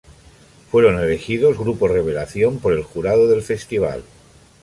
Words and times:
Fueron 0.71 0.97
elegidos 0.97 1.59
Grupo 1.59 1.87
Revelación 1.87 2.57
por 2.57 2.73
el 2.73 2.81
jurado 2.83 3.27
del 3.27 3.43
festival. 3.43 4.01